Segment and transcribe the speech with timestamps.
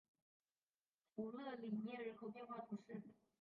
[1.15, 3.03] 弗勒里涅人口变化图示